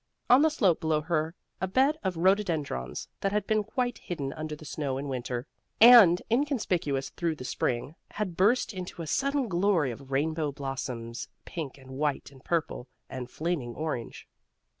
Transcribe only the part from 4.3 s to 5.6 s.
under the snow in winter,